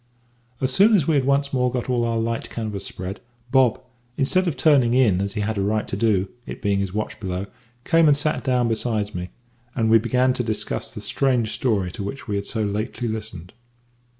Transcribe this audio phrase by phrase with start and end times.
[0.59, 3.19] As soon as we had once more got all our light canvas spread,
[3.51, 3.79] Bob,
[4.17, 7.19] instead of turning in as he had a right to do, it being his watch
[7.19, 7.45] below,
[7.85, 9.29] came and sat down beside me,
[9.75, 13.53] and we began to discuss the strange story to which we had so lately listened.